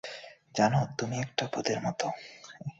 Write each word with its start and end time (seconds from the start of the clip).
জানো, 0.55 0.79
তুমি 0.97 1.15
একটু 1.19 1.43
ভূতের 1.53 1.79
মতো। 1.81 2.05